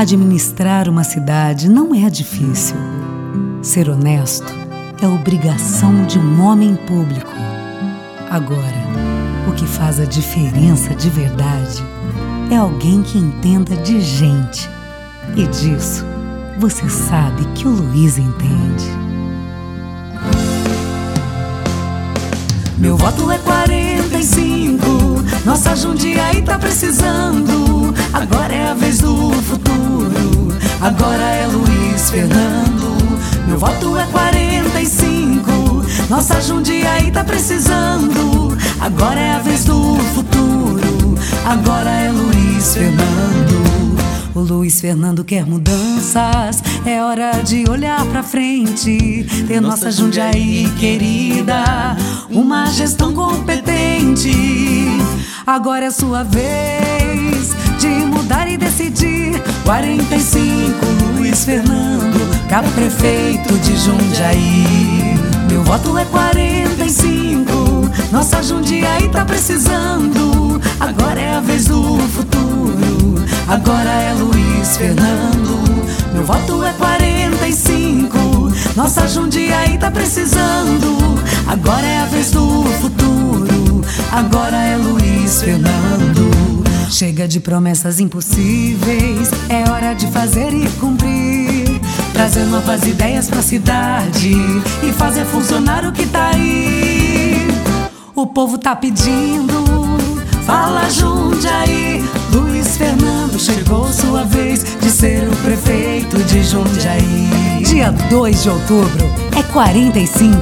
[0.00, 2.74] Administrar uma cidade não é difícil.
[3.60, 4.50] Ser honesto
[4.98, 7.30] é obrigação de um homem público.
[8.30, 8.82] Agora,
[9.46, 11.84] o que faz a diferença de verdade
[12.50, 14.70] é alguém que entenda de gente.
[15.36, 16.06] E disso,
[16.58, 18.86] você sabe que o Luiz entende.
[22.78, 24.80] Meu voto é 45.
[25.44, 27.59] Nossa Jundiaí tá precisando.
[32.00, 32.96] Luiz Fernando.
[33.46, 35.50] Meu voto é 45.
[36.08, 38.56] Nossa Jundiaí tá precisando.
[38.80, 41.14] Agora é a vez do futuro.
[41.44, 44.00] Agora é Luiz Fernando.
[44.34, 49.26] O Luiz Fernando quer mudanças, é hora de olhar pra frente.
[49.46, 51.62] Ter nossa Jundiaí querida,
[52.30, 54.32] uma gestão competente.
[55.46, 56.89] Agora é sua vez
[59.64, 60.86] 45,
[61.16, 65.18] Luiz Fernando, cabo prefeito de Jundiaí.
[65.48, 70.60] Meu voto é 45, nossa Jundiaí tá precisando.
[70.80, 75.60] Agora é a vez do futuro, agora é Luiz Fernando.
[76.12, 78.18] Meu voto é 45,
[78.76, 81.20] nossa Jundiaí tá precisando.
[81.46, 86.09] Agora é a vez do futuro, agora é Luiz Fernando.
[86.90, 91.80] Chega de promessas impossíveis, é hora de fazer e cumprir.
[92.12, 94.32] Trazer novas ideias pra cidade
[94.82, 97.46] e fazer funcionar o que tá aí.
[98.14, 99.64] O povo tá pedindo,
[100.44, 102.04] fala Jundiaí.
[102.32, 107.62] Luiz Fernando, chegou sua vez de ser o prefeito de Jundiaí.
[107.64, 109.06] Dia 2 de outubro
[109.38, 110.36] é 45.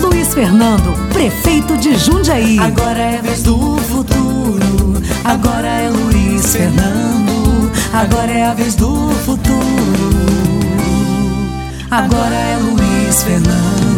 [0.00, 2.58] Luiz Fernando, prefeito de Jundiaí.
[2.58, 4.21] Agora é vez do futuro,
[5.24, 7.22] agora é Luiz Fernando.
[7.92, 9.60] Agora é a vez do futuro,
[11.90, 13.91] agora é Luiz Fernando.